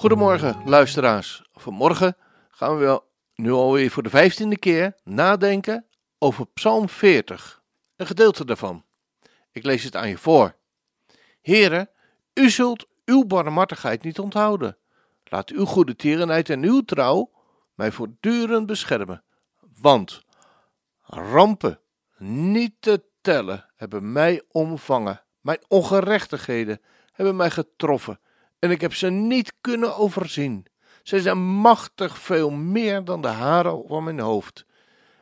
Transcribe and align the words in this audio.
Goedemorgen, 0.00 0.62
luisteraars. 0.64 1.42
Vanmorgen 1.52 2.16
gaan 2.50 2.78
we 2.78 3.02
nu 3.34 3.50
alweer 3.50 3.90
voor 3.90 4.02
de 4.02 4.10
vijftiende 4.10 4.58
keer 4.58 4.94
nadenken 5.04 5.86
over 6.18 6.46
Psalm 6.46 6.88
40, 6.88 7.62
een 7.96 8.06
gedeelte 8.06 8.44
daarvan. 8.44 8.84
Ik 9.52 9.64
lees 9.64 9.84
het 9.84 9.96
aan 9.96 10.08
je 10.08 10.18
voor. 10.18 10.54
Heren, 11.40 11.90
u 12.34 12.50
zult 12.50 12.86
uw 13.04 13.24
barmhartigheid 13.24 14.02
niet 14.02 14.18
onthouden. 14.18 14.76
Laat 15.24 15.50
uw 15.50 15.64
goede 15.64 15.96
tierenheid 15.96 16.50
en 16.50 16.62
uw 16.62 16.80
trouw 16.80 17.30
mij 17.74 17.92
voortdurend 17.92 18.66
beschermen. 18.66 19.22
Want 19.80 20.22
rampen, 21.04 21.80
niet 22.18 22.74
te 22.80 23.02
tellen, 23.20 23.66
hebben 23.76 24.12
mij 24.12 24.42
omvangen. 24.50 25.22
Mijn 25.40 25.64
ongerechtigheden 25.68 26.80
hebben 27.12 27.36
mij 27.36 27.50
getroffen 27.50 28.20
en 28.60 28.70
ik 28.70 28.80
heb 28.80 28.94
ze 28.94 29.10
niet 29.10 29.52
kunnen 29.60 29.96
overzien. 29.96 30.66
Zij 31.02 31.18
zijn 31.18 31.38
machtig 31.38 32.18
veel 32.18 32.50
meer 32.50 33.04
dan 33.04 33.22
de 33.22 33.28
haren 33.28 33.82
van 33.86 34.04
mijn 34.04 34.20
hoofd. 34.20 34.64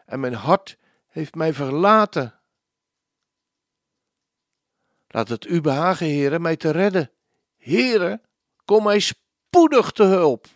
En 0.06 0.20
mijn 0.20 0.34
hart 0.34 0.76
heeft 1.08 1.34
mij 1.34 1.52
verlaten. 1.52 2.34
Laat 5.08 5.28
het 5.28 5.46
u 5.46 5.60
behagen, 5.60 6.06
heren, 6.06 6.42
mij 6.42 6.56
te 6.56 6.70
redden. 6.70 7.10
Heren, 7.56 8.22
kom 8.64 8.84
mij 8.84 9.00
spoedig 9.00 9.90
te 9.90 10.02
hulp. 10.02 10.46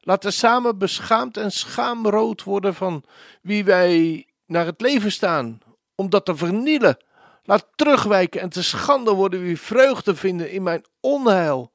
Laten 0.00 0.32
samen 0.32 0.78
beschaamd 0.78 1.36
en 1.36 1.52
schaamrood 1.52 2.42
worden 2.42 2.74
van 2.74 3.04
wie 3.42 3.64
wij 3.64 4.26
naar 4.46 4.66
het 4.66 4.80
leven 4.80 5.12
staan, 5.12 5.58
om 5.94 6.10
dat 6.10 6.24
te 6.24 6.36
vernielen. 6.36 6.96
Laat 7.42 7.68
terugwijken 7.74 8.40
en 8.40 8.48
te 8.48 8.62
schande 8.62 9.12
worden 9.12 9.42
wie 9.42 9.60
vreugde 9.60 10.16
vinden 10.16 10.50
in 10.50 10.62
mijn 10.62 10.84
onheil. 11.00 11.72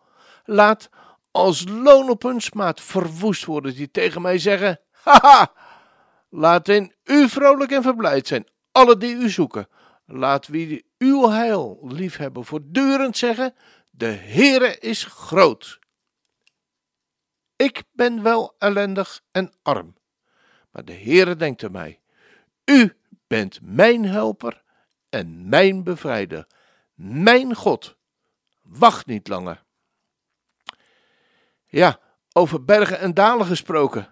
Laat 0.49 0.89
als 1.31 1.65
loon 1.67 2.09
op 2.09 2.23
hun 2.23 2.41
smaad 2.41 2.81
verwoest 2.81 3.45
worden 3.45 3.75
die 3.75 3.91
tegen 3.91 4.21
mij 4.21 4.37
zeggen: 4.37 4.79
Haha! 4.91 5.51
Laat 6.29 6.67
in 6.67 6.93
u 7.03 7.29
vrolijk 7.29 7.71
en 7.71 7.81
verblijd 7.81 8.27
zijn, 8.27 8.47
alle 8.71 8.97
die 8.97 9.15
u 9.15 9.29
zoeken. 9.29 9.67
Laat 10.05 10.47
wie 10.47 10.85
uw 10.97 11.29
heil 11.29 11.79
liefhebben 11.81 12.45
voortdurend 12.45 13.17
zeggen: 13.17 13.55
De 13.89 14.05
Heere 14.05 14.77
is 14.79 15.03
groot. 15.03 15.79
Ik 17.55 17.83
ben 17.91 18.23
wel 18.23 18.55
ellendig 18.57 19.21
en 19.31 19.53
arm, 19.61 19.95
maar 20.71 20.85
de 20.85 20.93
Heere 20.93 21.35
denkt 21.35 21.63
aan 21.63 21.71
mij. 21.71 22.01
U 22.65 22.97
bent 23.27 23.59
mijn 23.61 24.05
helper 24.05 24.63
en 25.09 25.49
mijn 25.49 25.83
bevrijder, 25.83 26.47
mijn 26.93 27.55
God. 27.55 27.97
Wacht 28.61 29.05
niet 29.05 29.27
langer. 29.27 29.65
Ja, 31.67 31.99
over 32.33 32.63
bergen 32.63 32.99
en 32.99 33.13
dalen 33.13 33.45
gesproken. 33.45 34.07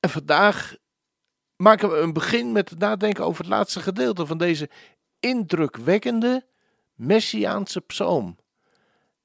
En 0.00 0.10
vandaag 0.10 0.76
maken 1.56 1.90
we 1.90 1.96
een 1.96 2.12
begin 2.12 2.52
met 2.52 2.70
het 2.70 2.78
nadenken 2.78 3.24
over 3.24 3.44
het 3.44 3.52
laatste 3.52 3.80
gedeelte 3.80 4.26
van 4.26 4.38
deze 4.38 4.70
indrukwekkende 5.20 6.46
Messiaanse 6.94 7.80
psalm. 7.80 8.38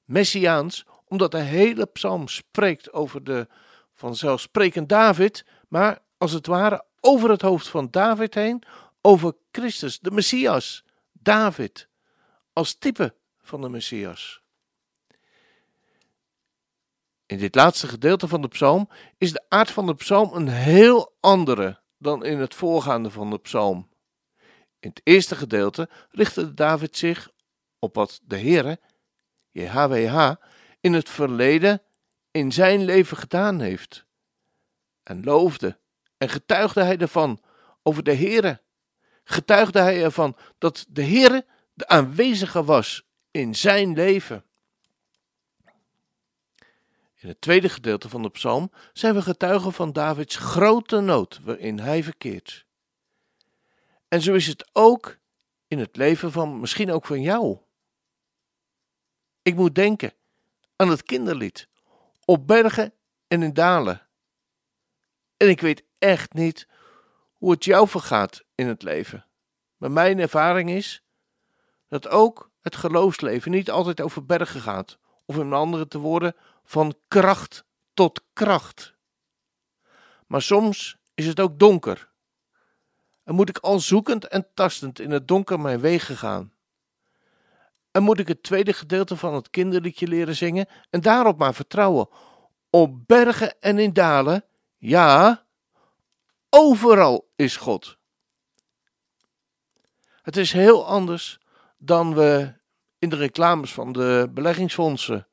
Messiaans, 0.04 0.86
omdat 1.04 1.30
de 1.30 1.38
hele 1.38 1.86
psalm 1.86 2.28
spreekt 2.28 2.92
over 2.92 3.24
de 3.24 3.48
vanzelfsprekend 3.92 4.88
David, 4.88 5.44
maar 5.68 5.98
als 6.18 6.32
het 6.32 6.46
ware 6.46 6.84
over 7.00 7.30
het 7.30 7.42
hoofd 7.42 7.68
van 7.68 7.88
David 7.90 8.34
heen, 8.34 8.62
over 9.00 9.34
Christus, 9.50 9.98
de 9.98 10.10
Messias, 10.10 10.84
David, 11.12 11.88
als 12.52 12.74
type 12.74 13.14
van 13.42 13.60
de 13.60 13.68
Messias. 13.68 14.41
In 17.32 17.38
dit 17.38 17.54
laatste 17.54 17.88
gedeelte 17.88 18.28
van 18.28 18.42
de 18.42 18.48
psalm 18.48 18.88
is 19.18 19.32
de 19.32 19.44
aard 19.48 19.70
van 19.70 19.86
de 19.86 19.94
psalm 19.94 20.32
een 20.34 20.48
heel 20.48 21.16
andere 21.20 21.80
dan 21.98 22.24
in 22.24 22.38
het 22.38 22.54
voorgaande 22.54 23.10
van 23.10 23.30
de 23.30 23.38
psalm. 23.38 23.88
In 24.78 24.88
het 24.88 25.00
eerste 25.04 25.36
gedeelte 25.36 25.88
richtte 26.10 26.54
David 26.54 26.96
zich 26.96 27.30
op 27.78 27.94
wat 27.94 28.20
de 28.22 28.38
Heere, 28.38 28.80
JHWH, 29.50 30.32
in 30.80 30.92
het 30.92 31.08
verleden 31.08 31.82
in 32.30 32.52
zijn 32.52 32.84
leven 32.84 33.16
gedaan 33.16 33.60
heeft. 33.60 34.06
En 35.02 35.24
loofde 35.24 35.78
en 36.18 36.28
getuigde 36.28 36.82
hij 36.82 36.98
ervan 36.98 37.40
over 37.82 38.02
de 38.02 38.14
Heere. 38.14 38.62
Getuigde 39.24 39.80
hij 39.80 40.02
ervan 40.04 40.36
dat 40.58 40.86
de 40.88 41.04
Heere 41.04 41.46
de 41.74 41.88
aanwezige 41.88 42.64
was 42.64 43.06
in 43.30 43.54
zijn 43.54 43.92
leven. 43.92 44.44
In 47.22 47.28
het 47.28 47.40
tweede 47.40 47.68
gedeelte 47.68 48.08
van 48.08 48.22
de 48.22 48.30
psalm 48.30 48.70
zijn 48.92 49.14
we 49.14 49.22
getuigen 49.22 49.72
van 49.72 49.92
Davids 49.92 50.36
grote 50.36 51.00
nood 51.00 51.40
waarin 51.42 51.78
hij 51.78 52.02
verkeert. 52.02 52.66
En 54.08 54.22
zo 54.22 54.34
is 54.34 54.46
het 54.46 54.70
ook 54.72 55.18
in 55.66 55.78
het 55.78 55.96
leven 55.96 56.32
van 56.32 56.60
misschien 56.60 56.90
ook 56.90 57.06
van 57.06 57.20
jou. 57.20 57.58
Ik 59.42 59.54
moet 59.54 59.74
denken 59.74 60.12
aan 60.76 60.88
het 60.88 61.02
kinderlied, 61.02 61.68
op 62.24 62.46
bergen 62.46 62.94
en 63.28 63.42
in 63.42 63.52
dalen. 63.52 64.08
En 65.36 65.48
ik 65.48 65.60
weet 65.60 65.84
echt 65.98 66.32
niet 66.32 66.68
hoe 67.32 67.50
het 67.50 67.64
jou 67.64 67.88
vergaat 67.88 68.44
in 68.54 68.66
het 68.66 68.82
leven. 68.82 69.26
Maar 69.76 69.90
mijn 69.90 70.18
ervaring 70.18 70.70
is 70.70 71.04
dat 71.88 72.08
ook 72.08 72.50
het 72.60 72.76
geloofsleven 72.76 73.50
niet 73.50 73.70
altijd 73.70 74.00
over 74.00 74.26
bergen 74.26 74.60
gaat, 74.60 74.98
of 75.24 75.36
in 75.36 75.52
andere 75.52 75.88
te 75.88 75.98
woorden, 75.98 76.36
van 76.64 76.94
kracht 77.08 77.64
tot 77.94 78.24
kracht. 78.32 78.94
Maar 80.26 80.42
soms 80.42 80.96
is 81.14 81.26
het 81.26 81.40
ook 81.40 81.58
donker. 81.58 82.10
En 83.24 83.34
moet 83.34 83.48
ik 83.48 83.58
al 83.58 83.80
zoekend 83.80 84.28
en 84.28 84.46
tastend 84.54 84.98
in 84.98 85.10
het 85.10 85.28
donker 85.28 85.60
mijn 85.60 85.80
wegen 85.80 86.16
gaan. 86.16 86.52
En 87.90 88.02
moet 88.02 88.18
ik 88.18 88.28
het 88.28 88.42
tweede 88.42 88.72
gedeelte 88.72 89.16
van 89.16 89.34
het 89.34 89.50
kinderliedje 89.50 90.06
leren 90.06 90.36
zingen 90.36 90.68
en 90.90 91.00
daarop 91.00 91.38
maar 91.38 91.54
vertrouwen. 91.54 92.08
Op 92.70 93.06
bergen 93.06 93.60
en 93.60 93.78
in 93.78 93.92
dalen, 93.92 94.44
ja, 94.78 95.44
overal 96.48 97.30
is 97.36 97.56
God. 97.56 97.98
Het 100.22 100.36
is 100.36 100.52
heel 100.52 100.86
anders 100.86 101.40
dan 101.78 102.14
we 102.14 102.54
in 102.98 103.08
de 103.08 103.16
reclames 103.16 103.72
van 103.72 103.92
de 103.92 104.30
beleggingsfondsen 104.30 105.26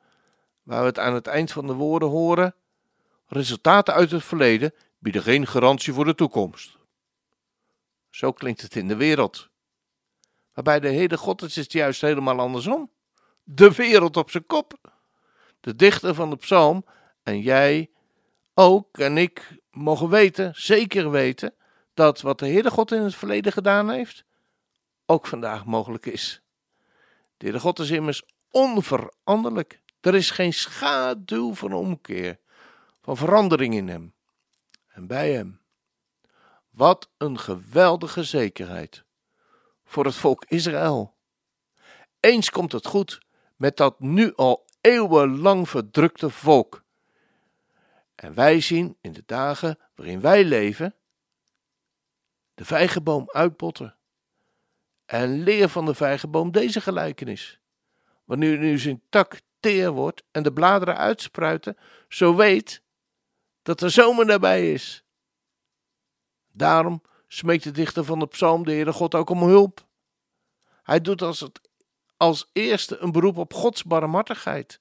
waar 0.70 0.80
we 0.80 0.86
het 0.86 1.00
aan 1.00 1.14
het 1.14 1.28
eind 1.28 1.52
van 1.52 1.68
de 1.68 1.74
woorden 1.74 2.10
horen: 2.10 2.56
resultaten 3.28 3.94
uit 3.94 4.12
het 4.12 4.24
verleden 4.24 4.74
bieden 5.00 5.22
geen 5.22 5.48
garantie 5.48 5.94
voor 5.94 6.06
de 6.06 6.16
toekomst. 6.16 6.78
Zo 8.10 8.32
klinkt 8.32 8.62
het 8.62 8.76
in 8.76 8.88
de 8.88 8.96
wereld. 8.96 9.50
Maar 10.54 10.64
bij 10.64 10.80
de 10.80 10.88
hele 10.88 11.18
God 11.18 11.42
is 11.42 11.56
het 11.56 11.72
juist 11.72 12.02
helemaal 12.02 12.40
andersom. 12.40 12.90
De 13.44 13.72
wereld 13.72 14.18
op 14.18 14.32
zijn 14.32 14.46
kop. 14.46 14.74
De 15.60 15.76
dichter 15.76 16.16
van 16.16 16.30
de 16.30 16.36
psalm 16.36 16.86
en 17.24 17.42
jij 17.42 17.90
ook 18.54 18.98
en 18.98 19.18
ik 19.18 19.58
mogen 19.72 20.10
weten, 20.10 20.52
zeker 20.56 21.12
weten, 21.12 21.54
dat 21.94 22.22
wat 22.22 22.40
de 22.40 22.48
Heere 22.48 22.70
God 22.70 22.92
in 22.92 23.02
het 23.02 23.16
verleden 23.16 23.52
gedaan 23.52 23.90
heeft, 23.90 24.24
ook 25.06 25.28
vandaag 25.28 25.66
mogelijk 25.66 26.06
is. 26.06 26.42
De 27.38 27.46
Heere 27.46 27.60
God 27.60 27.80
is 27.80 27.90
immers 27.90 28.24
onveranderlijk. 28.52 29.82
Er 30.02 30.16
is 30.16 30.32
geen 30.32 30.54
schaduw 30.54 31.54
van 31.54 31.74
omkeer, 31.74 32.40
van 33.02 33.18
verandering 33.18 33.74
in 33.74 33.88
hem 33.88 34.14
en 34.88 35.08
bij 35.08 35.32
hem. 35.32 35.62
Wat 36.70 37.10
een 37.18 37.40
geweldige 37.40 38.24
zekerheid 38.24 39.04
voor 39.84 40.06
het 40.06 40.16
volk 40.16 40.46
Israël. 40.46 41.16
Eens 42.20 42.50
komt 42.50 42.72
het 42.72 42.86
goed 42.86 43.22
met 43.56 43.78
dat 43.78 44.00
nu 44.00 44.34
al 44.36 44.66
eeuwenlang 44.82 45.70
verdrukte 45.70 46.30
volk. 46.30 46.84
En 48.16 48.34
wij 48.34 48.62
zien 48.62 48.98
in 49.02 49.14
de 49.14 49.24
dagen 49.26 49.80
waarin 49.96 50.22
wij 50.22 50.44
leven 50.44 50.96
de 52.54 52.66
vijgenboom 52.66 53.30
uitbotten. 53.32 53.96
En 55.06 55.44
leer 55.44 55.70
van 55.70 55.86
de 55.86 55.96
vijgenboom 55.96 56.52
deze 56.52 56.82
gelijkenis. 56.82 57.60
wanneer 58.24 58.58
nu 58.58 58.78
zijn 58.78 59.02
tak 59.10 59.42
teer 59.60 59.92
wordt 59.92 60.24
en 60.32 60.44
de 60.44 60.54
bladeren 60.54 60.98
uitspruiten, 60.98 61.78
zo 62.08 62.36
weet 62.36 62.82
dat 63.62 63.80
de 63.80 63.90
zomer 63.90 64.26
nabij 64.26 64.74
is. 64.74 65.04
Daarom 66.52 67.02
smeekt 67.28 67.64
de 67.64 67.72
dichter 67.72 68.04
van 68.04 68.20
de 68.20 68.28
psalm 68.28 68.66
de 68.66 68.72
Heere 68.72 68.94
God 68.94 69.16
ook 69.16 69.30
om 69.30 69.44
hulp. 69.44 69.88
Hij 70.84 71.02
doet 71.02 71.22
als, 71.22 71.40
het, 71.40 71.62
als 72.18 72.50
eerste 72.54 72.98
een 72.98 73.12
beroep 73.12 73.38
op 73.38 73.54
Gods 73.54 73.84
barmhartigheid. 73.84 74.80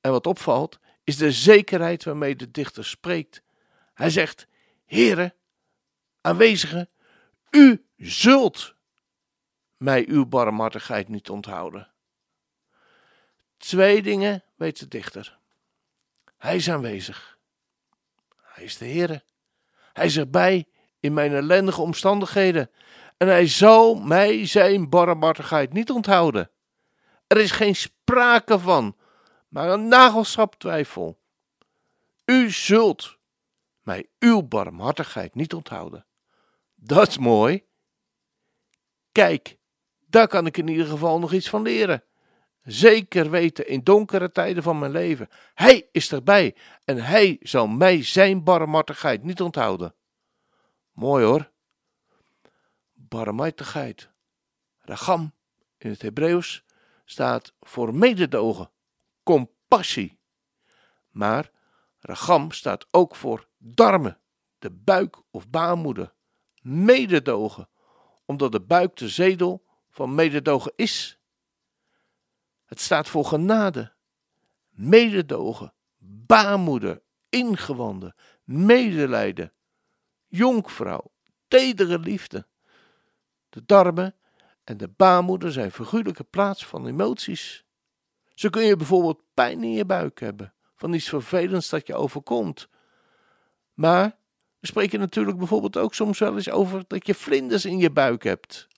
En 0.00 0.10
wat 0.10 0.26
opvalt, 0.26 0.78
is 1.04 1.16
de 1.16 1.32
zekerheid 1.32 2.04
waarmee 2.04 2.36
de 2.36 2.50
dichter 2.50 2.84
spreekt. 2.84 3.42
Hij 3.94 4.10
zegt: 4.10 4.46
Heere, 4.84 5.34
aanwezige, 6.20 6.88
u 7.50 7.86
zult 7.96 8.74
mij 9.76 10.08
uw 10.08 10.26
barmhartigheid 10.26 11.08
niet 11.08 11.30
onthouden. 11.30 11.93
Twee 13.56 14.02
dingen 14.02 14.44
weet 14.54 14.78
de 14.78 14.88
dichter. 14.88 15.38
Hij 16.36 16.56
is 16.56 16.70
aanwezig. 16.70 17.38
Hij 18.42 18.64
is 18.64 18.76
de 18.78 18.84
Heere. 18.84 19.22
Hij 19.92 20.06
is 20.06 20.16
erbij 20.16 20.66
in 21.00 21.14
mijn 21.14 21.32
ellendige 21.32 21.80
omstandigheden. 21.80 22.70
En 23.16 23.28
hij 23.28 23.46
zal 23.46 23.94
mij 23.94 24.46
zijn 24.46 24.88
barmhartigheid 24.88 25.72
niet 25.72 25.90
onthouden. 25.90 26.50
Er 27.26 27.36
is 27.36 27.50
geen 27.50 27.76
sprake 27.76 28.58
van, 28.58 28.96
maar 29.48 29.68
een 29.68 29.88
nagelschap 29.88 30.54
twijfel. 30.54 31.18
U 32.24 32.50
zult 32.50 33.18
mij 33.82 34.06
uw 34.18 34.42
barmhartigheid 34.42 35.34
niet 35.34 35.54
onthouden. 35.54 36.06
Dat 36.74 37.08
is 37.08 37.18
mooi. 37.18 37.64
Kijk, 39.12 39.56
daar 40.06 40.28
kan 40.28 40.46
ik 40.46 40.56
in 40.56 40.68
ieder 40.68 40.86
geval 40.86 41.18
nog 41.18 41.32
iets 41.32 41.48
van 41.48 41.62
leren. 41.62 42.04
Zeker 42.64 43.30
weten 43.30 43.68
in 43.68 43.80
donkere 43.82 44.30
tijden 44.30 44.62
van 44.62 44.78
mijn 44.78 44.90
leven. 44.92 45.28
Hij 45.54 45.88
is 45.92 46.12
erbij 46.12 46.56
en 46.84 47.04
hij 47.04 47.36
zal 47.40 47.66
mij 47.66 48.02
zijn 48.02 48.44
barmhartigheid 48.44 49.22
niet 49.22 49.40
onthouden. 49.40 49.94
Mooi 50.92 51.24
hoor. 51.24 51.50
Barmhartigheid. 52.92 54.10
Ragam 54.78 55.32
in 55.78 55.90
het 55.90 56.02
Hebreeuws 56.02 56.64
staat 57.04 57.54
voor 57.60 57.94
mededogen, 57.94 58.70
compassie. 59.22 60.18
Maar 61.10 61.50
ragam 62.00 62.50
staat 62.50 62.86
ook 62.90 63.16
voor 63.16 63.48
darmen, 63.58 64.20
de 64.58 64.70
buik 64.70 65.16
of 65.30 65.48
baarmoeder. 65.48 66.12
Mededogen, 66.62 67.68
omdat 68.24 68.52
de 68.52 68.60
buik 68.60 68.96
de 68.96 69.08
zedel 69.08 69.64
van 69.90 70.14
mededogen 70.14 70.72
is. 70.76 71.18
Het 72.74 72.82
staat 72.82 73.08
voor 73.08 73.24
genade, 73.24 73.92
mededogen, 74.70 75.72
baarmoeder, 75.98 77.02
ingewanden, 77.28 78.14
medelijden, 78.44 79.52
jonkvrouw, 80.26 81.12
tedere 81.48 81.98
liefde. 81.98 82.46
De 83.48 83.62
darmen 83.66 84.14
en 84.64 84.76
de 84.76 84.88
baarmoeder 84.88 85.52
zijn 85.52 85.70
figuurlijke 85.70 86.24
plaats 86.24 86.66
van 86.66 86.86
emoties. 86.86 87.64
Zo 88.34 88.48
kun 88.48 88.62
je 88.62 88.76
bijvoorbeeld 88.76 89.22
pijn 89.34 89.62
in 89.62 89.72
je 89.72 89.84
buik 89.84 90.20
hebben, 90.20 90.54
van 90.74 90.92
iets 90.92 91.08
vervelends 91.08 91.68
dat 91.68 91.86
je 91.86 91.94
overkomt. 91.94 92.68
Maar 93.74 94.16
we 94.60 94.66
spreken 94.66 94.98
natuurlijk 94.98 95.38
bijvoorbeeld 95.38 95.76
ook 95.76 95.94
soms 95.94 96.18
wel 96.18 96.34
eens 96.34 96.50
over 96.50 96.84
dat 96.86 97.06
je 97.06 97.14
vlinders 97.14 97.64
in 97.64 97.78
je 97.78 97.90
buik 97.90 98.22
hebt. 98.22 98.68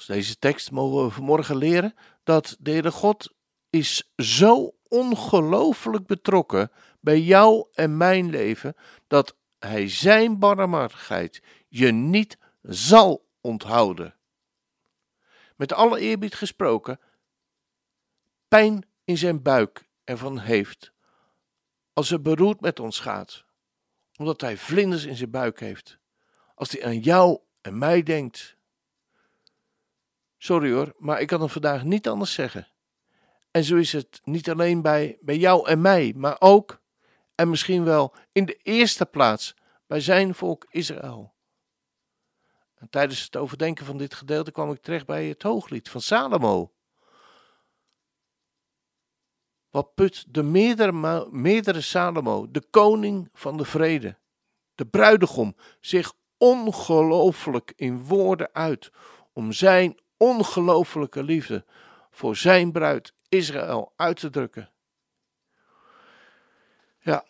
Als 0.00 0.08
deze 0.08 0.38
tekst 0.38 0.70
mogen 0.70 1.04
we 1.04 1.10
vanmorgen 1.10 1.56
leren 1.56 1.94
dat 2.22 2.56
de 2.60 2.90
God 2.90 3.34
is 3.70 4.10
zo 4.16 4.74
ongelooflijk 4.88 6.06
betrokken 6.06 6.70
bij 7.00 7.20
jou 7.20 7.66
en 7.72 7.96
mijn 7.96 8.30
leven 8.30 8.76
dat 9.06 9.36
hij 9.58 9.88
zijn 9.88 10.38
barmhartigheid 10.38 11.42
je 11.68 11.92
niet 11.92 12.38
zal 12.62 13.28
onthouden. 13.40 14.16
Met 15.56 15.72
alle 15.72 16.00
eerbied 16.00 16.34
gesproken, 16.34 17.00
pijn 18.48 18.86
in 19.04 19.18
zijn 19.18 19.42
buik 19.42 19.88
ervan 20.04 20.38
heeft 20.38 20.92
als 21.92 22.08
hij 22.08 22.20
beroerd 22.20 22.60
met 22.60 22.80
ons 22.80 23.00
gaat, 23.00 23.44
omdat 24.16 24.40
hij 24.40 24.56
vlinders 24.56 25.04
in 25.04 25.16
zijn 25.16 25.30
buik 25.30 25.60
heeft, 25.60 25.98
als 26.54 26.70
hij 26.70 26.84
aan 26.84 26.98
jou 26.98 27.40
en 27.60 27.78
mij 27.78 28.02
denkt. 28.02 28.58
Sorry 30.42 30.72
hoor, 30.72 30.94
maar 30.98 31.20
ik 31.20 31.26
kan 31.26 31.40
het 31.40 31.52
vandaag 31.52 31.84
niet 31.84 32.08
anders 32.08 32.32
zeggen. 32.32 32.68
En 33.50 33.64
zo 33.64 33.76
is 33.76 33.92
het 33.92 34.20
niet 34.24 34.50
alleen 34.50 34.82
bij, 34.82 35.18
bij 35.20 35.36
jou 35.36 35.68
en 35.68 35.80
mij, 35.80 36.12
maar 36.16 36.36
ook, 36.38 36.80
en 37.34 37.50
misschien 37.50 37.84
wel 37.84 38.14
in 38.32 38.44
de 38.44 38.54
eerste 38.62 39.06
plaats, 39.06 39.54
bij 39.86 40.00
zijn 40.00 40.34
volk 40.34 40.66
Israël. 40.70 41.34
En 42.74 42.88
tijdens 42.90 43.22
het 43.22 43.36
overdenken 43.36 43.86
van 43.86 43.98
dit 43.98 44.14
gedeelte 44.14 44.52
kwam 44.52 44.70
ik 44.70 44.80
terecht 44.80 45.06
bij 45.06 45.26
het 45.26 45.42
hooglied 45.42 45.88
van 45.88 46.00
Salomo. 46.00 46.72
Wat 49.70 49.94
put 49.94 50.24
de 50.28 50.42
meerdere, 50.42 51.28
meerdere 51.30 51.80
Salomo, 51.80 52.50
de 52.50 52.62
koning 52.70 53.28
van 53.32 53.56
de 53.56 53.64
vrede, 53.64 54.18
de 54.74 54.86
bruidegom, 54.86 55.56
zich 55.80 56.12
ongelooflijk 56.38 57.72
in 57.76 58.04
woorden 58.04 58.54
uit 58.54 58.90
om 59.32 59.52
zijn 59.52 60.00
ongelooflijke 60.20 61.22
liefde 61.22 61.64
voor 62.10 62.36
zijn 62.36 62.72
bruid 62.72 63.12
Israël 63.28 63.92
uit 63.96 64.20
te 64.20 64.30
drukken. 64.30 64.70
Ja, 66.98 67.24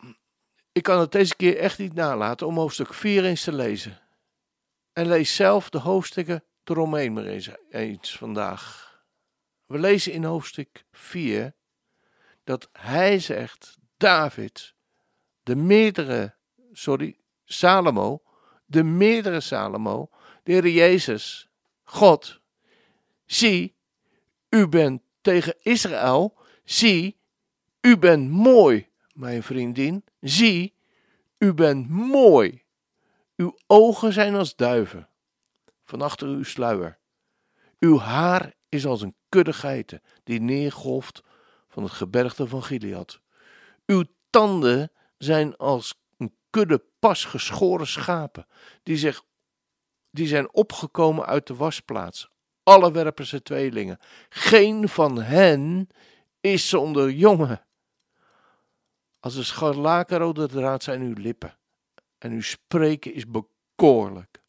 ik 0.71 0.83
kan 0.83 0.99
het 0.99 1.11
deze 1.11 1.35
keer 1.35 1.57
echt 1.57 1.77
niet 1.77 1.93
nalaten 1.93 2.47
om 2.47 2.57
hoofdstuk 2.57 2.93
4 2.93 3.25
eens 3.25 3.43
te 3.43 3.53
lezen. 3.53 3.99
En 4.93 5.07
lees 5.07 5.35
zelf 5.35 5.69
de 5.69 5.77
hoofdstukken 5.77 6.43
eromheen 6.63 7.13
maar 7.13 7.25
eens, 7.25 7.49
eens 7.69 8.17
vandaag. 8.17 8.95
We 9.65 9.79
lezen 9.79 10.13
in 10.13 10.23
hoofdstuk 10.23 10.85
4 10.91 11.53
dat 12.43 12.69
hij 12.71 13.19
zegt, 13.19 13.77
David, 13.97 14.75
de 15.43 15.55
meerdere, 15.55 16.35
sorry, 16.71 17.19
Salomo, 17.43 18.21
de 18.65 18.83
meerdere 18.83 19.39
Salomo, 19.39 20.09
de 20.43 20.51
Heer 20.51 20.67
Jezus, 20.67 21.49
God, 21.83 22.40
zie, 23.33 23.75
u 24.49 24.67
bent 24.67 25.01
tegen 25.21 25.55
Israël, 25.61 26.37
zie, 26.63 27.19
u 27.81 27.97
bent 27.97 28.29
mooi, 28.29 28.89
mijn 29.13 29.43
vriendin, 29.43 30.03
zie, 30.19 30.75
u 31.37 31.53
bent 31.53 31.89
mooi. 31.89 32.63
Uw 33.35 33.57
ogen 33.67 34.13
zijn 34.13 34.35
als 34.35 34.55
duiven, 34.55 35.09
van 35.83 36.01
achter 36.01 36.27
uw 36.27 36.43
sluier. 36.43 36.99
Uw 37.79 37.97
haar 37.97 38.53
is 38.69 38.85
als 38.85 39.01
een 39.01 39.15
kudde 39.29 39.53
geiten 39.53 40.01
die 40.23 40.41
neergolft 40.41 41.23
van 41.67 41.83
het 41.83 41.91
gebergte 41.91 42.47
van 42.47 42.63
Gilead. 42.63 43.21
Uw 43.85 44.03
tanden 44.29 44.91
zijn 45.17 45.57
als 45.57 46.01
een 46.17 46.35
kudde 46.49 46.83
pas 46.99 47.25
geschoren 47.25 47.87
schapen, 47.87 48.47
die, 48.83 48.97
zich, 48.97 49.23
die 50.09 50.27
zijn 50.27 50.53
opgekomen 50.53 51.25
uit 51.25 51.47
de 51.47 51.55
wasplaats. 51.55 52.31
Alle 52.63 52.91
werpen 52.91 53.25
ze 53.25 53.41
tweelingen. 53.41 53.99
Geen 54.29 54.89
van 54.89 55.21
hen 55.21 55.89
is 56.39 56.69
zonder 56.69 57.11
jongen. 57.11 57.65
Als 59.19 59.35
een 59.35 59.45
scharlakenrode 59.45 60.47
draad 60.47 60.83
zijn 60.83 61.01
uw 61.01 61.13
lippen, 61.17 61.57
en 62.17 62.31
uw 62.31 62.41
spreken 62.41 63.13
is 63.13 63.25
bekoorlijk. 63.27 64.41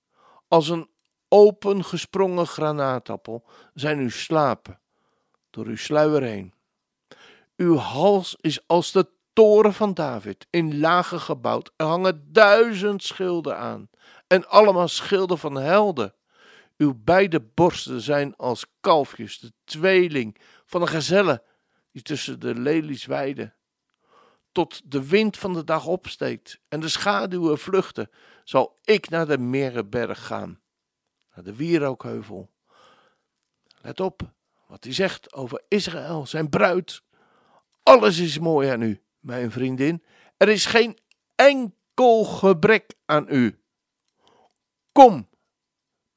Als 0.49 0.69
een 0.69 0.91
opengesprongen 1.29 2.47
granaatappel 2.47 3.45
zijn 3.75 3.99
uw 3.99 4.11
slapen 4.11 4.81
door 5.51 5.67
uw 5.67 5.77
sluier 5.77 6.23
heen. 6.23 6.55
Uw 7.57 7.77
hals 7.77 8.37
is 8.41 8.67
als 8.67 8.93
de 8.93 9.09
toren 9.33 9.75
van 9.75 9.95
David, 9.95 10.47
in 10.51 10.81
lagen 10.81 11.21
gebouwd. 11.21 11.73
Er 11.77 11.87
hangen 11.87 12.33
duizend 12.33 13.03
schilden 13.03 13.59
aan, 13.59 13.91
en 14.27 14.49
allemaal 14.49 14.89
schilden 14.89 15.39
van 15.39 15.55
helden. 15.55 16.15
Uw 16.83 16.95
beide 17.05 17.41
borsten 17.41 18.01
zijn 18.01 18.37
als 18.37 18.67
kalfjes, 18.81 19.39
de 19.39 19.53
tweeling 19.65 20.37
van 20.65 20.83
een 20.83 20.89
gazelle 20.89 21.43
die 21.93 22.03
tussen 22.03 22.41
de 22.41 22.55
lelies 22.55 23.05
weiden. 23.05 23.55
Tot 24.53 24.91
de 24.91 25.09
wind 25.09 25.39
van 25.39 25.53
de 25.53 25.65
dag 25.65 25.87
opsteekt 25.87 26.61
en 26.69 26.81
de 26.81 26.89
schaduwen 26.89 27.59
vluchten, 27.59 28.11
zal 28.45 28.79
ik 28.85 29.09
naar 29.09 29.27
de 29.27 29.39
Merenberg 29.39 30.27
gaan, 30.27 30.61
naar 31.35 31.45
de 31.45 31.57
Wierookheuvel. 31.57 32.51
Let 33.81 34.01
op 34.01 34.33
wat 34.67 34.85
hij 34.85 34.93
zegt 34.93 35.33
over 35.33 35.63
Israël, 35.69 36.27
zijn 36.27 36.49
bruid, 36.49 37.03
alles 37.83 38.19
is 38.19 38.39
mooi 38.39 38.69
aan 38.69 38.83
u, 38.83 39.03
mijn 39.19 39.51
vriendin. 39.51 40.03
Er 40.37 40.49
is 40.49 40.67
geen 40.67 40.99
enkel 41.35 42.25
gebrek 42.25 42.95
aan 43.05 43.27
u. 43.29 43.63
Kom 44.93 45.29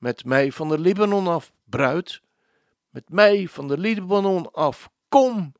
met 0.05 0.25
mij 0.25 0.51
van 0.51 0.69
de 0.69 0.79
Libanon 0.79 1.27
af, 1.27 1.51
bruid. 1.63 2.21
met 2.89 3.09
mij 3.09 3.47
van 3.47 3.67
de 3.67 3.77
Libanon 3.77 4.51
af. 4.51 4.89
Kom, 5.09 5.53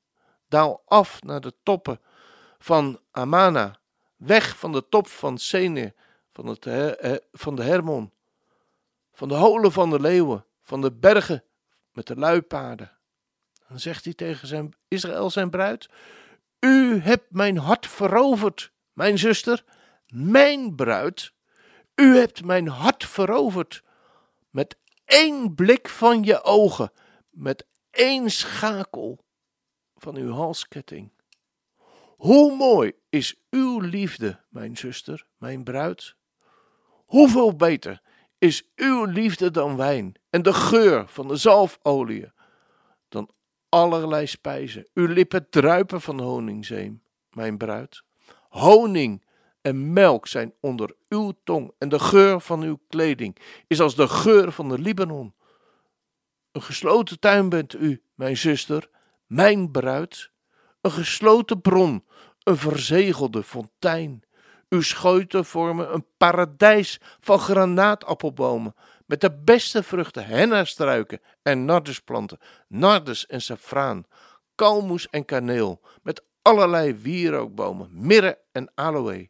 daal 0.47 0.81
af 0.85 1.23
naar 1.23 1.41
de 1.41 1.53
toppen 1.63 1.99
van 2.59 2.99
Amana, 3.11 3.79
weg 4.15 4.57
van 4.57 4.71
de 4.71 4.89
top 4.89 5.07
van 5.07 5.37
Senir, 5.37 5.93
van, 6.31 6.45
het, 6.45 6.65
van 7.31 7.55
de 7.55 7.63
Hermon, 7.63 8.11
van 9.13 9.27
de 9.27 9.33
holen 9.33 9.71
van 9.71 9.89
de 9.89 9.99
leeuwen, 9.99 10.45
van 10.61 10.81
de 10.81 10.91
bergen 10.91 11.43
met 11.91 12.07
de 12.07 12.15
luipaarden. 12.15 12.91
Dan 13.67 13.79
zegt 13.79 14.03
hij 14.03 14.13
tegen 14.13 14.47
zijn, 14.47 14.73
Israël 14.87 15.29
zijn 15.29 15.49
bruid, 15.49 15.89
u 16.59 16.99
hebt 16.99 17.31
mijn 17.31 17.57
hart 17.57 17.87
veroverd, 17.87 18.71
mijn 18.93 19.17
zuster, 19.17 19.63
mijn 20.07 20.75
bruid. 20.75 21.33
U 21.95 22.17
hebt 22.17 22.43
mijn 22.43 22.67
hart 22.67 23.05
veroverd 23.05 23.83
met 24.55 24.77
één 25.05 25.55
blik 25.55 25.89
van 25.89 26.23
je 26.23 26.43
ogen, 26.43 26.91
met 27.29 27.65
één 27.89 28.29
schakel 28.29 29.25
van 29.95 30.15
uw 30.15 30.31
halsketting. 30.31 31.11
Hoe 32.17 32.55
mooi 32.55 32.93
is 33.09 33.35
uw 33.49 33.79
liefde, 33.79 34.43
mijn 34.49 34.77
zuster, 34.77 35.27
mijn 35.37 35.63
bruid? 35.63 36.15
Hoeveel 37.05 37.55
beter 37.55 38.01
is 38.37 38.71
uw 38.75 39.03
liefde 39.03 39.51
dan 39.51 39.77
wijn 39.77 40.15
en 40.29 40.41
de 40.41 40.53
geur 40.53 41.07
van 41.07 41.27
de 41.27 41.35
zalfolie 41.35 42.31
dan 43.09 43.29
allerlei 43.69 44.27
spijzen. 44.27 44.89
Uw 44.93 45.07
lippen 45.07 45.49
druipen 45.49 46.01
van 46.01 46.19
honingzeem, 46.19 47.03
mijn 47.29 47.57
bruid. 47.57 48.03
Honing 48.49 49.24
en 49.65 49.93
melk 49.93 50.27
zijn 50.27 50.53
onder 50.59 50.95
uw 51.09 51.33
tong 51.43 51.71
en 51.77 51.89
de 51.89 51.99
geur 51.99 52.39
van 52.39 52.61
uw 52.61 52.79
kleding 52.87 53.37
is 53.67 53.79
als 53.79 53.95
de 53.95 54.07
geur 54.07 54.51
van 54.51 54.69
de 54.69 54.79
Libanon. 54.79 55.33
Een 56.51 56.61
gesloten 56.61 57.19
tuin 57.19 57.49
bent 57.49 57.73
u, 57.73 58.03
mijn 58.15 58.37
zuster, 58.37 58.89
mijn 59.25 59.71
bruid, 59.71 60.31
een 60.81 60.91
gesloten 60.91 61.61
bron, 61.61 62.05
een 62.43 62.57
verzegelde 62.57 63.43
fontein. 63.43 64.23
Uw 64.69 64.81
scheuten 64.81 65.45
vormen 65.45 65.93
een 65.93 66.05
paradijs 66.17 66.99
van 67.19 67.39
granaatappelbomen 67.39 68.75
met 69.05 69.21
de 69.21 69.31
beste 69.31 69.83
vruchten, 69.83 70.25
hennastruiken 70.25 71.21
en 71.41 71.65
nardusplanten, 71.65 72.39
nardus 72.67 73.25
en 73.25 73.41
safraan, 73.41 74.03
kalmoes 74.55 75.09
en 75.09 75.25
kaneel, 75.25 75.81
met 76.03 76.23
allerlei 76.41 76.93
wierookbomen, 76.93 77.89
mirre 77.91 78.39
en 78.51 78.71
aloe, 78.75 79.29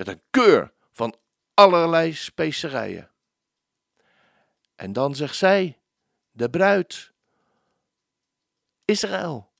met 0.00 0.08
een 0.08 0.22
keur 0.30 0.72
van 0.92 1.14
allerlei 1.54 2.12
specerijen. 2.12 3.10
En 4.74 4.92
dan 4.92 5.14
zegt 5.14 5.36
zij, 5.36 5.78
de 6.30 6.50
bruid, 6.50 7.12
Israël, 8.84 9.50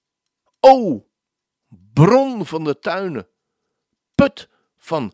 o, 0.61 1.07
bron 1.69 2.47
van 2.47 2.65
de 2.65 2.79
tuinen, 2.79 3.29
put 4.15 4.49
van 4.77 5.13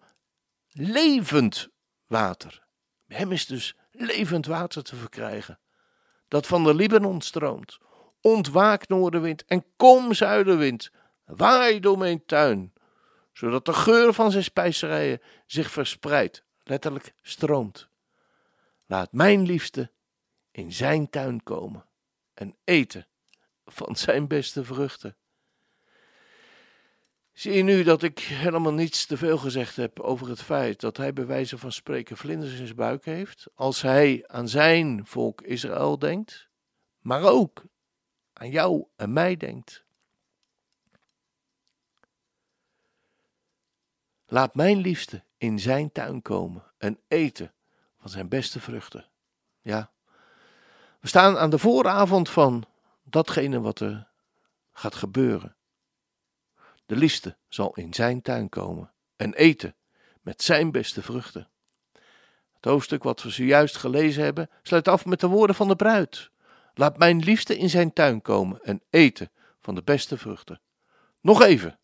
levend 0.68 1.68
water. 2.06 2.66
Hem 3.06 3.32
is 3.32 3.46
dus 3.46 3.76
levend 3.90 4.46
water 4.46 4.82
te 4.82 4.96
verkrijgen, 4.96 5.58
dat 6.28 6.46
van 6.46 6.64
de 6.64 6.74
Libanon 6.74 7.20
stroomt. 7.20 7.78
Ontwaak 8.20 8.88
noordenwind 8.88 9.44
en 9.44 9.64
kom 9.76 10.14
zuidenwind, 10.14 10.90
waai 11.24 11.80
door 11.80 11.98
mijn 11.98 12.24
tuin, 12.26 12.72
zodat 13.36 13.64
de 13.64 13.72
geur 13.72 14.12
van 14.12 14.30
zijn 14.30 14.44
spijzerijen 14.44 15.20
zich 15.46 15.70
verspreidt, 15.70 16.44
letterlijk 16.62 17.14
stroomt. 17.22 17.88
Laat 18.86 19.12
mijn 19.12 19.42
liefste 19.42 19.90
in 20.50 20.72
zijn 20.72 21.10
tuin 21.10 21.42
komen 21.42 21.86
en 22.34 22.56
eten 22.64 23.06
van 23.64 23.96
zijn 23.96 24.26
beste 24.26 24.64
vruchten. 24.64 25.16
Zie 27.32 27.52
je 27.52 27.62
nu 27.62 27.82
dat 27.82 28.02
ik 28.02 28.18
helemaal 28.18 28.72
niets 28.72 29.06
te 29.06 29.16
veel 29.16 29.38
gezegd 29.38 29.76
heb 29.76 30.00
over 30.00 30.28
het 30.28 30.42
feit 30.42 30.80
dat 30.80 30.96
hij 30.96 31.12
bij 31.12 31.26
wijze 31.26 31.58
van 31.58 31.72
spreken 31.72 32.16
vlinders 32.16 32.50
in 32.58 32.64
zijn 32.66 32.76
buik 32.76 33.04
heeft, 33.04 33.46
als 33.54 33.82
hij 33.82 34.24
aan 34.26 34.48
zijn 34.48 35.06
volk 35.06 35.42
Israël 35.42 35.98
denkt, 35.98 36.48
maar 36.98 37.22
ook 37.22 37.64
aan 38.32 38.50
jou 38.50 38.86
en 38.96 39.12
mij 39.12 39.36
denkt. 39.36 39.85
Laat 44.26 44.54
mijn 44.54 44.76
liefste 44.76 45.22
in 45.38 45.58
zijn 45.58 45.92
tuin 45.92 46.22
komen 46.22 46.62
en 46.78 46.98
eten 47.08 47.52
van 48.00 48.10
zijn 48.10 48.28
beste 48.28 48.60
vruchten. 48.60 49.06
Ja, 49.60 49.90
we 51.00 51.08
staan 51.08 51.38
aan 51.38 51.50
de 51.50 51.58
vooravond 51.58 52.30
van 52.30 52.64
datgene 53.02 53.60
wat 53.60 53.80
er 53.80 54.08
gaat 54.72 54.94
gebeuren. 54.94 55.56
De 56.86 56.96
liefste 56.96 57.36
zal 57.48 57.74
in 57.74 57.94
zijn 57.94 58.22
tuin 58.22 58.48
komen 58.48 58.92
en 59.16 59.34
eten 59.34 59.74
met 60.22 60.42
zijn 60.42 60.70
beste 60.70 61.02
vruchten. 61.02 61.48
Het 62.54 62.64
hoofdstuk 62.64 63.02
wat 63.02 63.22
we 63.22 63.30
zojuist 63.30 63.76
gelezen 63.76 64.24
hebben 64.24 64.50
sluit 64.62 64.88
af 64.88 65.04
met 65.04 65.20
de 65.20 65.26
woorden 65.26 65.56
van 65.56 65.68
de 65.68 65.76
bruid. 65.76 66.30
Laat 66.74 66.98
mijn 66.98 67.18
liefste 67.18 67.58
in 67.58 67.70
zijn 67.70 67.92
tuin 67.92 68.22
komen 68.22 68.62
en 68.62 68.82
eten 68.90 69.30
van 69.60 69.74
de 69.74 69.82
beste 69.82 70.18
vruchten. 70.18 70.60
Nog 71.20 71.42
even. 71.42 71.78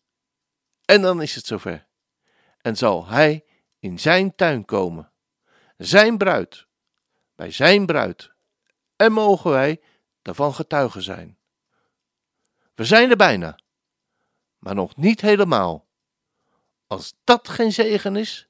En 0.85 1.01
dan 1.01 1.21
is 1.21 1.35
het 1.35 1.45
zover. 1.45 1.85
En 2.63 2.75
zal 2.77 3.07
hij 3.07 3.45
in 3.79 3.99
zijn 3.99 4.35
tuin 4.35 4.65
komen. 4.65 5.11
Zijn 5.77 6.17
bruid. 6.17 6.67
Bij 7.35 7.51
zijn 7.51 7.85
bruid. 7.85 8.31
En 8.95 9.11
mogen 9.11 9.51
wij 9.51 9.81
daarvan 10.21 10.53
getuigen 10.53 11.01
zijn. 11.01 11.37
We 12.75 12.85
zijn 12.85 13.09
er 13.09 13.15
bijna 13.15 13.57
maar 14.63 14.75
nog 14.75 14.95
niet 14.95 15.21
helemaal. 15.21 15.87
Als 16.87 17.13
dat 17.23 17.49
geen 17.49 17.71
zegen 17.71 18.15
is, 18.15 18.47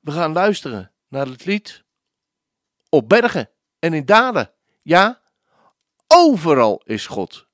we 0.00 0.10
gaan 0.10 0.32
luisteren 0.32 0.92
naar 1.08 1.26
het 1.26 1.44
lied 1.44 1.84
op 2.88 3.08
bergen 3.08 3.50
en 3.78 3.92
in 3.92 4.04
dalen. 4.04 4.52
Ja, 4.82 5.22
overal 6.06 6.82
is 6.84 7.06
God. 7.06 7.46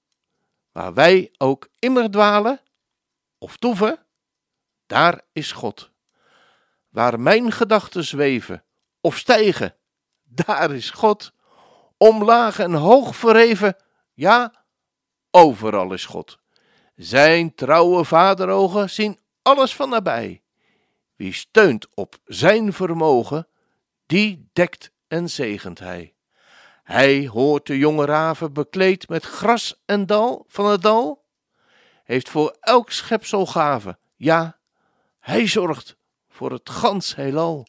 Waar 0.73 0.95
wij 0.95 1.35
ook 1.39 1.69
immer 1.79 2.11
dwalen 2.11 2.61
of 3.39 3.57
toeven, 3.57 4.07
daar 4.93 5.21
is 5.33 5.53
God. 5.53 5.91
Waar 6.89 7.21
mijn 7.21 7.53
gedachten 7.53 8.05
zweven 8.05 8.65
of 9.01 9.17
stijgen, 9.17 9.77
daar 10.23 10.71
is 10.71 10.91
God. 10.91 11.33
Omlaag 11.97 12.59
en 12.59 12.73
hoog 12.73 13.17
verheven, 13.17 13.77
ja, 14.13 14.65
overal 15.31 15.93
is 15.93 16.05
God. 16.05 16.39
Zijn 16.95 17.55
trouwe 17.55 18.05
vaderogen 18.05 18.91
zien 18.91 19.19
alles 19.43 19.75
van 19.75 19.89
nabij. 19.89 20.43
Wie 21.17 21.33
steunt 21.33 21.87
op 21.95 22.17
zijn 22.25 22.73
vermogen, 22.73 23.49
die 24.07 24.51
dekt 24.53 24.91
en 25.09 25.31
zegent 25.31 25.79
hij. 25.79 26.15
Hij 26.83 27.27
hoort 27.27 27.67
de 27.67 27.79
jonge 27.79 28.05
raven 28.05 28.53
bekleed 28.53 29.09
met 29.09 29.25
gras 29.25 29.83
en 29.85 30.07
dal 30.07 30.45
van 30.49 30.67
het 30.67 30.83
dal, 30.83 31.25
heeft 32.05 32.29
voor 32.29 32.57
elk 32.61 32.91
schepsel 32.91 33.47
gave, 33.47 33.99
ja, 34.17 34.61
hij 35.23 35.47
zorgt 35.47 35.97
voor 36.29 36.53
het 36.53 36.71
gans 36.71 37.15
heelal. 37.15 37.67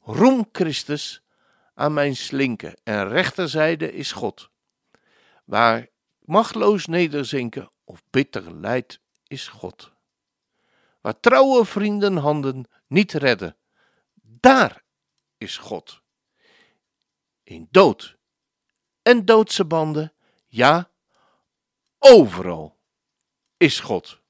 Roem 0.00 0.48
Christus 0.52 1.22
aan 1.74 1.94
mijn 1.94 2.16
slinken 2.16 2.80
en 2.84 3.08
rechterzijde 3.08 3.92
is 3.92 4.12
God. 4.12 4.50
Waar 5.44 5.88
machtloos 6.18 6.86
nederzinken 6.86 7.70
of 7.84 8.02
bitter 8.10 8.54
lijdt, 8.54 9.00
is 9.26 9.48
God. 9.48 9.92
Waar 11.00 11.20
trouwe 11.20 11.64
vrienden 11.64 12.16
handen 12.16 12.68
niet 12.86 13.12
redden, 13.12 13.56
daar 14.14 14.82
is 15.38 15.56
God. 15.56 16.00
In 17.42 17.68
dood 17.70 18.16
en 19.02 19.24
doodse 19.24 19.64
banden, 19.64 20.12
ja, 20.46 20.90
overal 21.98 22.78
is 23.56 23.80
God. 23.80 24.20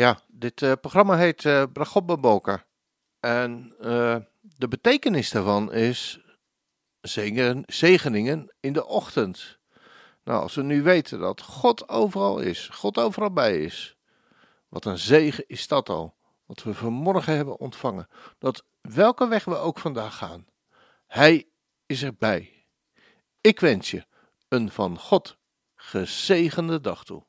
Ja, 0.00 0.20
dit 0.28 0.62
uh, 0.62 0.72
programma 0.80 1.16
heet 1.16 1.44
uh, 1.44 1.62
Bragobbe 1.72 2.64
En 3.20 3.74
uh, 3.80 4.16
de 4.40 4.68
betekenis 4.68 5.30
daarvan 5.30 5.72
is 5.72 6.20
zegen, 7.00 7.62
zegeningen 7.66 8.54
in 8.60 8.72
de 8.72 8.86
ochtend. 8.86 9.58
Nou, 10.24 10.42
als 10.42 10.54
we 10.54 10.62
nu 10.62 10.82
weten 10.82 11.18
dat 11.18 11.42
God 11.42 11.88
overal 11.88 12.38
is, 12.38 12.68
God 12.68 12.98
overal 12.98 13.32
bij 13.32 13.62
is, 13.62 13.96
wat 14.68 14.84
een 14.84 14.98
zegen 14.98 15.44
is 15.46 15.68
dat 15.68 15.88
al. 15.88 16.16
Wat 16.46 16.62
we 16.62 16.74
vanmorgen 16.74 17.36
hebben 17.36 17.58
ontvangen. 17.58 18.08
Dat 18.38 18.64
welke 18.80 19.28
weg 19.28 19.44
we 19.44 19.56
ook 19.56 19.78
vandaag 19.78 20.16
gaan, 20.16 20.46
Hij 21.06 21.48
is 21.86 22.02
erbij. 22.02 22.66
Ik 23.40 23.60
wens 23.60 23.90
je 23.90 24.06
een 24.48 24.70
van 24.70 24.98
God 24.98 25.38
gezegende 25.74 26.80
dag 26.80 27.04
toe. 27.04 27.28